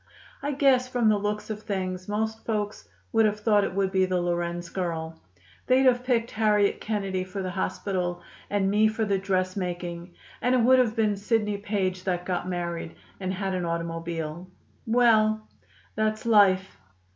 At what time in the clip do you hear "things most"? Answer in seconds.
1.61-2.43